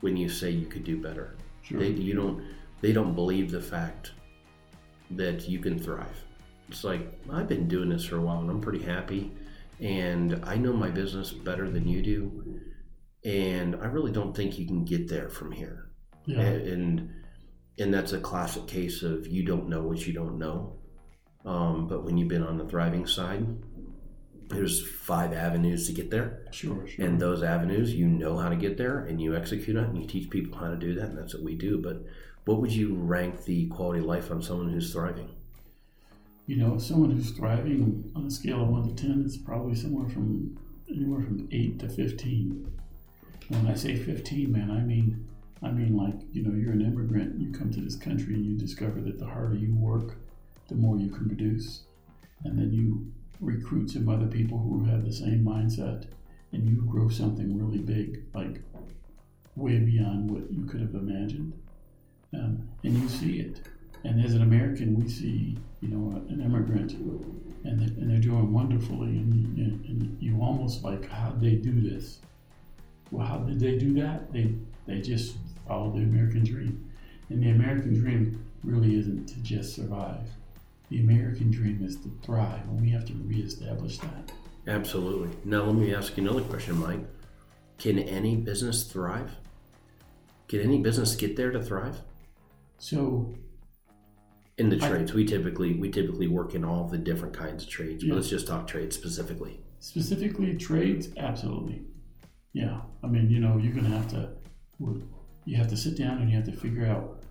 when 0.00 0.14
you 0.16 0.28
say 0.28 0.50
you 0.50 0.66
could 0.66 0.84
do 0.84 0.96
better 1.00 1.36
Sure. 1.62 1.78
they, 1.80 1.88
you 1.88 2.14
don't 2.14 2.44
they 2.82 2.92
don't 2.92 3.14
believe 3.14 3.50
the 3.50 3.60
fact 3.62 4.12
that 5.10 5.48
you 5.48 5.58
can 5.58 5.78
thrive 5.78 6.18
it's 6.72 6.84
like 6.84 7.06
i've 7.30 7.48
been 7.48 7.68
doing 7.68 7.90
this 7.90 8.04
for 8.04 8.16
a 8.16 8.20
while 8.20 8.40
and 8.40 8.50
i'm 8.50 8.60
pretty 8.60 8.82
happy. 8.82 9.30
And 9.80 10.40
i 10.44 10.56
know 10.56 10.72
my 10.72 10.90
business 10.90 11.32
better 11.32 11.68
than 11.68 11.86
you 11.86 12.02
do. 12.02 12.60
And 13.24 13.76
i 13.76 13.86
really 13.86 14.12
don't 14.12 14.34
think 14.34 14.58
you 14.58 14.66
can 14.66 14.84
get 14.84 15.08
there 15.08 15.28
from 15.28 15.52
here. 15.52 15.90
Yeah. 16.24 16.40
and 16.40 17.10
and 17.78 17.92
that's 17.92 18.12
a 18.12 18.20
classic 18.20 18.66
case 18.66 19.02
of 19.02 19.26
you 19.26 19.44
don't 19.44 19.68
know 19.68 19.82
what 19.82 20.06
you 20.06 20.12
don't 20.12 20.38
know. 20.38 20.78
Um, 21.44 21.88
but 21.88 22.04
when 22.04 22.16
you've 22.16 22.28
been 22.28 22.44
on 22.44 22.58
the 22.58 22.66
thriving 22.66 23.06
side 23.06 23.46
there's 24.48 24.86
five 24.86 25.32
avenues 25.32 25.86
to 25.86 25.94
get 25.94 26.10
there. 26.10 26.46
Sure, 26.50 26.86
sure. 26.86 27.04
and 27.04 27.18
those 27.18 27.42
avenues 27.42 27.94
you 27.94 28.06
know 28.06 28.36
how 28.36 28.50
to 28.50 28.56
get 28.56 28.76
there 28.76 29.00
and 29.00 29.20
you 29.20 29.34
execute 29.34 29.76
it 29.76 29.84
and 29.84 29.98
you 29.98 30.06
teach 30.06 30.28
people 30.30 30.58
how 30.58 30.68
to 30.68 30.76
do 30.76 30.94
that 30.94 31.08
and 31.10 31.18
that's 31.18 31.34
what 31.34 31.42
we 31.42 31.54
do. 31.54 31.78
But 31.78 32.04
what 32.44 32.60
would 32.60 32.72
you 32.72 32.94
rank 32.94 33.44
the 33.44 33.66
quality 33.68 34.00
of 34.00 34.06
life 34.06 34.30
on 34.30 34.42
someone 34.42 34.70
who's 34.70 34.92
thriving 34.92 35.30
you 36.52 36.58
know, 36.58 36.76
someone 36.76 37.10
who's 37.10 37.30
thriving 37.30 38.12
on 38.14 38.26
a 38.26 38.30
scale 38.30 38.60
of 38.60 38.68
one 38.68 38.86
to 38.86 38.94
ten 38.94 39.22
is 39.24 39.38
probably 39.38 39.74
somewhere 39.74 40.06
from 40.10 40.54
anywhere 40.86 41.22
from 41.22 41.48
eight 41.50 41.78
to 41.78 41.88
fifteen. 41.88 42.70
When 43.48 43.66
I 43.66 43.74
say 43.74 43.96
fifteen, 43.96 44.52
man, 44.52 44.70
I 44.70 44.80
mean 44.80 45.26
I 45.62 45.70
mean 45.70 45.96
like 45.96 46.20
you 46.30 46.42
know 46.42 46.54
you're 46.54 46.74
an 46.74 46.82
immigrant. 46.82 47.40
You 47.40 47.52
come 47.52 47.70
to 47.72 47.80
this 47.80 47.96
country 47.96 48.34
and 48.34 48.44
you 48.44 48.58
discover 48.58 49.00
that 49.00 49.18
the 49.18 49.24
harder 49.24 49.54
you 49.54 49.74
work, 49.74 50.18
the 50.68 50.74
more 50.74 50.98
you 50.98 51.08
can 51.08 51.26
produce, 51.26 51.84
and 52.44 52.58
then 52.58 52.70
you 52.70 53.10
recruit 53.40 53.88
some 53.88 54.10
other 54.10 54.26
people 54.26 54.58
who 54.58 54.84
have 54.84 55.06
the 55.06 55.12
same 55.12 55.42
mindset, 55.42 56.04
and 56.52 56.68
you 56.68 56.84
grow 56.84 57.08
something 57.08 57.56
really 57.56 57.78
big, 57.78 58.24
like 58.34 58.60
way 59.56 59.78
beyond 59.78 60.30
what 60.30 60.52
you 60.52 60.66
could 60.66 60.82
have 60.82 60.94
imagined, 60.94 61.54
um, 62.34 62.68
and 62.84 62.98
you 62.98 63.08
see 63.08 63.40
it. 63.40 63.62
And 64.04 64.24
as 64.24 64.34
an 64.34 64.42
American, 64.42 64.94
we 65.00 65.08
see, 65.08 65.56
you 65.80 65.88
know, 65.88 66.16
an 66.28 66.40
immigrant, 66.40 66.92
and 66.92 67.80
they, 67.80 67.84
and 68.00 68.10
they're 68.10 68.18
doing 68.20 68.52
wonderfully, 68.52 69.08
and, 69.18 69.56
you- 69.56 69.64
and 69.88 70.16
you 70.20 70.40
almost 70.42 70.82
like, 70.82 71.08
how'd 71.08 71.40
they 71.40 71.54
do 71.54 71.80
this? 71.80 72.18
Well, 73.10 73.26
how 73.26 73.38
did 73.38 73.60
they 73.60 73.78
do 73.78 73.92
that? 73.94 74.32
They 74.32 74.54
they 74.86 75.00
just 75.00 75.36
followed 75.68 75.94
the 75.94 76.02
American 76.02 76.42
dream, 76.44 76.90
and 77.28 77.42
the 77.42 77.50
American 77.50 77.94
dream 77.94 78.44
really 78.64 78.96
isn't 78.98 79.26
to 79.28 79.38
just 79.42 79.74
survive. 79.74 80.26
The 80.88 80.98
American 81.00 81.50
dream 81.50 81.84
is 81.84 81.96
to 81.98 82.10
thrive, 82.22 82.62
and 82.68 82.80
we 82.80 82.90
have 82.90 83.04
to 83.06 83.12
reestablish 83.14 83.98
that. 83.98 84.32
absolutely 84.66 85.28
now 85.44 85.62
let 85.64 85.74
me 85.74 85.92
ask 85.94 86.16
you 86.16 86.22
another 86.22 86.42
question 86.42 86.78
mike 86.78 87.04
can 87.78 87.98
any 87.98 88.36
business 88.36 88.84
thrive 88.84 89.30
can 90.48 90.60
any 90.60 90.78
business 90.80 91.16
get 91.16 91.34
there 91.36 91.50
to 91.50 91.60
thrive 91.62 92.00
So 92.78 93.34
in 94.58 94.68
the 94.68 94.76
trades 94.76 95.12
we 95.14 95.24
typically 95.24 95.74
we 95.74 95.90
typically 95.90 96.28
work 96.28 96.54
in 96.54 96.64
all 96.64 96.84
the 96.86 96.98
different 96.98 97.34
kinds 97.34 97.64
of 97.64 97.70
trades 97.70 98.04
Yeah. 98.04 98.10
but 98.10 98.16
let's 98.16 98.28
just 98.28 98.46
talk 98.46 98.66
trades 98.66 98.94
specifically 98.96 99.60
Specifically, 99.84 100.54
trades, 100.56 101.08
absolutely. 101.16 101.82
Yeah, 102.52 102.82
I 103.02 103.08
mean, 103.08 103.28
you 103.28 103.40
know, 103.40 103.56
you're 103.58 103.72
gonna 103.74 103.88
have 103.88 104.06
to, 104.10 104.28
you 105.44 105.56
have 105.56 105.66
to 105.70 105.76
sit 105.76 105.98
down 105.98 106.18
and 106.22 106.30
you 106.30 106.36
have 106.36 106.44
to 106.44 106.52
figure 106.52 106.86
out 106.86 107.24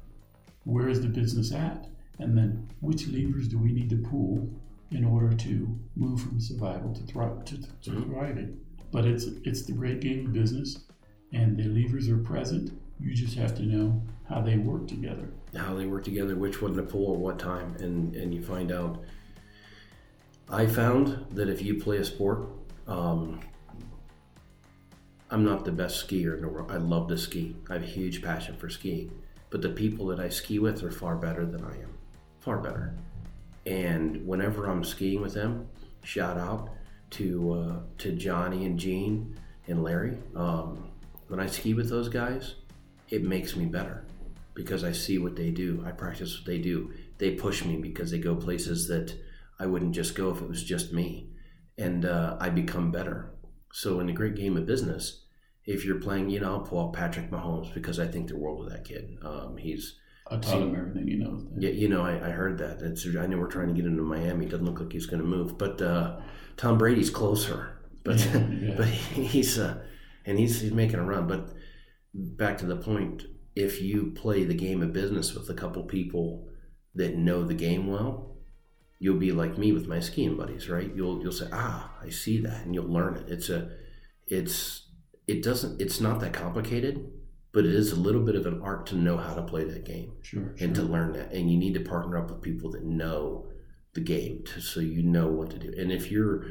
where 0.65 0.89
is 0.89 0.99
the 1.01 1.07
business 1.07 1.53
at, 1.53 1.87
and 2.19 2.37
then 2.37 2.67
which 2.81 3.07
levers 3.07 3.47
do 3.47 3.57
we 3.57 3.71
need 3.71 3.89
to 3.91 3.95
pull 3.95 4.49
in 4.91 5.05
order 5.05 5.33
to 5.33 5.79
move 5.95 6.19
from 6.21 6.41
survival 6.41 6.93
to, 6.93 7.03
thri- 7.03 7.45
to, 7.45 7.57
to 7.83 7.91
Mhm. 7.91 8.07
thriving. 8.09 8.57
But 8.91 9.05
it's 9.05 9.27
it's 9.45 9.63
the 9.65 9.71
great 9.71 10.01
game 10.01 10.25
of 10.25 10.33
business, 10.33 10.77
and 11.31 11.55
the 11.57 11.63
levers 11.69 12.09
are 12.09 12.17
present. 12.17 12.73
You 13.01 13.13
just 13.15 13.35
have 13.35 13.55
to 13.55 13.63
know 13.63 14.01
how 14.29 14.41
they 14.41 14.57
work 14.57 14.87
together. 14.87 15.29
how 15.55 15.73
they 15.73 15.85
work 15.85 16.03
together, 16.03 16.35
which 16.35 16.61
one 16.61 16.75
to 16.75 16.83
pull 16.83 17.13
at 17.13 17.19
what 17.19 17.39
time, 17.39 17.75
and 17.79 18.15
and 18.15 18.33
you 18.33 18.41
find 18.41 18.71
out. 18.71 19.03
I 20.49 20.65
found 20.65 21.25
that 21.31 21.49
if 21.49 21.61
you 21.61 21.75
play 21.75 21.97
a 21.97 22.03
sport, 22.05 22.49
um, 22.87 23.39
I'm 25.29 25.45
not 25.45 25.63
the 25.63 25.71
best 25.71 26.05
skier 26.05 26.35
in 26.35 26.41
the 26.41 26.49
world. 26.49 26.71
I 26.71 26.77
love 26.77 27.07
to 27.07 27.17
ski. 27.17 27.55
I 27.69 27.73
have 27.73 27.83
a 27.83 27.85
huge 27.85 28.21
passion 28.21 28.55
for 28.57 28.69
skiing, 28.69 29.11
but 29.49 29.61
the 29.61 29.69
people 29.69 30.07
that 30.07 30.19
I 30.19 30.29
ski 30.29 30.59
with 30.59 30.83
are 30.83 30.91
far 30.91 31.15
better 31.15 31.45
than 31.45 31.63
I 31.63 31.75
am, 31.75 31.97
far 32.39 32.57
better. 32.57 32.93
And 33.65 34.25
whenever 34.27 34.67
I'm 34.67 34.83
skiing 34.83 35.21
with 35.21 35.33
them, 35.33 35.67
shout 36.03 36.37
out 36.37 36.69
to 37.11 37.53
uh, 37.53 37.79
to 37.99 38.11
Johnny 38.11 38.65
and 38.65 38.77
Gene 38.77 39.35
and 39.67 39.83
Larry. 39.83 40.17
Um, 40.35 40.89
when 41.27 41.39
I 41.39 41.47
ski 41.47 41.73
with 41.73 41.89
those 41.89 42.09
guys, 42.09 42.55
it 43.11 43.23
makes 43.23 43.55
me 43.55 43.65
better 43.65 44.05
because 44.55 44.83
I 44.83 44.91
see 44.93 45.17
what 45.17 45.35
they 45.35 45.51
do. 45.51 45.83
I 45.85 45.91
practice 45.91 46.37
what 46.37 46.45
they 46.47 46.57
do. 46.57 46.91
They 47.17 47.31
push 47.31 47.63
me 47.63 47.77
because 47.77 48.09
they 48.11 48.19
go 48.19 48.35
places 48.35 48.87
that 48.87 49.13
I 49.59 49.65
wouldn't 49.67 49.93
just 49.93 50.15
go 50.15 50.31
if 50.31 50.41
it 50.41 50.49
was 50.49 50.63
just 50.63 50.93
me. 50.93 51.29
And 51.77 52.05
uh, 52.05 52.37
I 52.39 52.49
become 52.49 52.91
better. 52.91 53.33
So, 53.73 53.99
in 53.99 54.07
the 54.07 54.13
great 54.13 54.35
game 54.35 54.57
of 54.57 54.65
business, 54.65 55.23
if 55.65 55.85
you're 55.85 55.99
playing, 55.99 56.29
you 56.29 56.39
know, 56.39 56.53
I'll 56.53 56.59
pull 56.61 56.87
out 56.87 56.93
Patrick 56.93 57.29
Mahomes 57.31 57.73
because 57.73 57.99
I 57.99 58.07
think 58.07 58.27
the 58.27 58.37
world 58.37 58.65
of 58.65 58.71
that 58.71 58.83
kid. 58.83 59.17
Um, 59.23 59.55
he's, 59.57 59.97
I 60.29 60.37
taught 60.37 60.61
him 60.61 60.75
everything 60.75 61.07
you 61.07 61.19
know. 61.19 61.41
yeah, 61.57 61.69
you 61.69 61.87
know, 61.87 62.01
I, 62.03 62.27
I 62.27 62.31
heard 62.31 62.57
that. 62.57 62.81
It's, 62.81 63.05
I 63.17 63.27
know 63.27 63.37
we're 63.37 63.47
trying 63.47 63.69
to 63.69 63.73
get 63.73 63.85
into 63.85 64.03
Miami. 64.03 64.45
Doesn't 64.45 64.65
look 64.65 64.79
like 64.79 64.91
he's 64.91 65.05
going 65.05 65.21
to 65.21 65.27
move. 65.27 65.57
But 65.57 65.81
uh, 65.81 66.19
Tom 66.57 66.77
Brady's 66.77 67.09
closer. 67.09 67.77
But 68.03 68.19
Yeah, 68.19 68.47
yeah. 68.61 68.73
but 68.77 68.87
he's 68.87 69.57
uh, 69.59 69.81
and 70.25 70.37
he's 70.37 70.61
he's 70.61 70.73
making 70.73 70.99
a 70.99 71.03
run. 71.05 71.27
But 71.27 71.49
back 72.13 72.57
to 72.59 72.65
the 72.65 72.75
point, 72.75 73.25
if 73.55 73.81
you 73.81 74.11
play 74.15 74.43
the 74.43 74.53
game 74.53 74.81
of 74.81 74.93
business 74.93 75.33
with 75.33 75.49
a 75.49 75.53
couple 75.53 75.83
people 75.83 76.47
that 76.95 77.15
know 77.15 77.43
the 77.43 77.53
game 77.53 77.87
well, 77.87 78.35
you'll 78.99 79.17
be 79.17 79.31
like 79.31 79.57
me 79.57 79.71
with 79.71 79.87
my 79.87 79.99
skiing 79.99 80.37
buddies, 80.37 80.69
right? 80.69 80.91
You'll 80.95 81.21
you'll 81.21 81.31
say, 81.31 81.47
ah, 81.51 81.91
I 82.01 82.09
see 82.09 82.39
that, 82.41 82.65
and 82.65 82.75
you'll 82.75 82.91
learn 82.91 83.15
it. 83.15 83.29
It's 83.29 83.49
a, 83.49 83.71
it's 84.27 84.89
it 85.27 85.43
doesn't 85.43 85.81
it's 85.81 85.99
not 85.99 86.19
that 86.19 86.33
complicated, 86.33 87.11
but 87.51 87.65
it 87.65 87.73
is 87.73 87.91
a 87.91 87.99
little 87.99 88.21
bit 88.21 88.35
of 88.35 88.45
an 88.45 88.61
art 88.61 88.85
to 88.87 88.95
know 88.95 89.17
how 89.17 89.33
to 89.33 89.41
play 89.41 89.63
that 89.65 89.85
game 89.85 90.13
Sure, 90.21 90.53
and 90.59 90.75
to 90.75 90.83
learn 90.83 91.13
that. 91.13 91.33
And 91.33 91.51
you 91.51 91.57
need 91.57 91.73
to 91.73 91.81
partner 91.81 92.17
up 92.17 92.29
with 92.29 92.41
people 92.41 92.71
that 92.71 92.83
know 92.83 93.47
the 93.93 94.01
game 94.01 94.43
to, 94.45 94.61
so 94.61 94.79
you 94.79 95.03
know 95.03 95.27
what 95.27 95.49
to 95.51 95.59
do. 95.59 95.73
And 95.77 95.91
if 95.91 96.11
you're, 96.11 96.45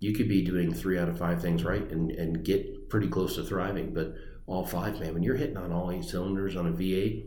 you 0.00 0.14
could 0.14 0.28
be 0.28 0.42
doing 0.42 0.72
three 0.72 0.98
out 0.98 1.08
of 1.08 1.18
five 1.18 1.42
things 1.42 1.64
right 1.64 1.90
and, 1.90 2.10
and 2.12 2.44
get 2.44 2.88
pretty 2.88 3.08
close 3.08 3.34
to 3.34 3.44
thriving, 3.44 3.92
but 3.92 4.14
all 4.48 4.66
five, 4.66 4.98
man, 4.98 5.14
when 5.14 5.22
you're 5.22 5.36
hitting 5.36 5.56
on 5.56 5.72
all 5.72 5.90
eight 5.92 6.04
cylinders 6.04 6.56
on 6.56 6.66
a 6.66 6.72
V8, 6.72 7.24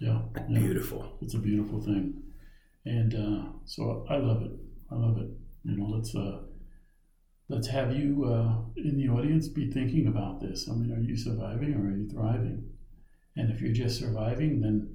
Yeah, 0.00 0.22
yeah. 0.48 0.58
beautiful. 0.58 1.18
It's 1.20 1.34
a 1.34 1.38
beautiful 1.38 1.80
thing, 1.80 2.22
and 2.84 3.14
uh, 3.14 3.52
so 3.64 4.04
I 4.08 4.16
love 4.16 4.42
it. 4.42 4.52
I 4.90 4.94
love 4.96 5.18
it. 5.18 5.30
You 5.64 5.76
know, 5.76 5.86
let's 5.86 6.14
uh, 6.14 6.40
let's 7.48 7.68
have 7.68 7.94
you 7.94 8.24
uh, 8.24 8.62
in 8.76 8.96
the 8.96 9.08
audience 9.08 9.48
be 9.48 9.70
thinking 9.70 10.06
about 10.08 10.40
this. 10.40 10.68
I 10.70 10.74
mean, 10.74 10.92
are 10.92 11.00
you 11.00 11.16
surviving 11.16 11.74
or 11.74 11.86
are 11.88 11.96
you 11.96 12.08
thriving? 12.08 12.64
And 13.36 13.50
if 13.50 13.60
you're 13.60 13.72
just 13.72 13.98
surviving, 13.98 14.60
then 14.60 14.94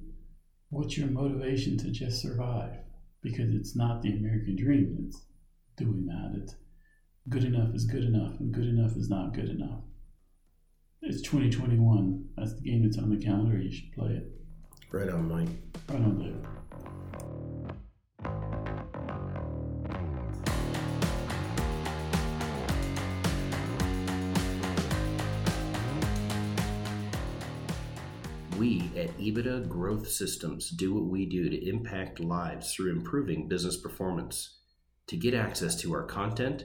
what's 0.70 0.96
your 0.98 1.08
motivation 1.08 1.76
to 1.78 1.90
just 1.90 2.20
survive? 2.20 2.74
Because 3.22 3.54
it's 3.54 3.74
not 3.76 4.02
the 4.02 4.12
American 4.12 4.56
dream. 4.56 4.96
It's 5.06 5.24
doing 5.76 6.06
that. 6.06 6.40
It's 6.42 6.54
good 7.28 7.44
enough 7.44 7.74
is 7.74 7.84
good 7.84 8.04
enough, 8.04 8.38
and 8.40 8.52
good 8.52 8.66
enough 8.66 8.96
is 8.96 9.08
not 9.08 9.34
good 9.34 9.48
enough. 9.48 9.80
It's 11.00 11.22
2021. 11.22 12.30
That's 12.36 12.54
the 12.54 12.60
game 12.60 12.82
that's 12.82 12.98
on 12.98 13.08
the 13.08 13.24
calendar. 13.24 13.56
You 13.56 13.70
should 13.70 13.92
play 13.92 14.14
it. 14.14 14.32
Right 14.90 15.08
on, 15.08 15.28
Mike. 15.28 15.48
Right 15.88 16.00
on 16.00 16.18
there. 16.18 16.34
We 28.58 28.90
at 28.96 29.16
EBITDA 29.18 29.68
Growth 29.68 30.08
Systems 30.08 30.70
do 30.70 30.92
what 30.92 31.04
we 31.04 31.26
do 31.26 31.48
to 31.48 31.68
impact 31.68 32.18
lives 32.18 32.74
through 32.74 32.90
improving 32.90 33.46
business 33.46 33.76
performance. 33.76 34.58
To 35.06 35.16
get 35.16 35.32
access 35.32 35.76
to 35.76 35.94
our 35.94 36.02
content 36.02 36.64